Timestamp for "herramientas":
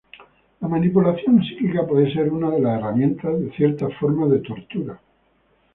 2.79-3.39